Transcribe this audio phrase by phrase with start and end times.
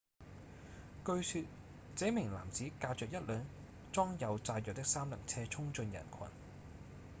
[1.05, 1.43] 據說
[1.95, 3.43] 這名男子駕著一輛
[3.91, 6.27] 裝有炸藥的三輪車衝進人群